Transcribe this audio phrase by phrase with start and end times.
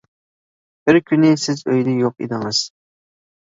[0.89, 2.65] بىر كۈنى سىز ئۆيدە يوق ئىدىڭىز.